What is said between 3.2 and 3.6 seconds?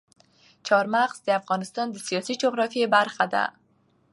ده.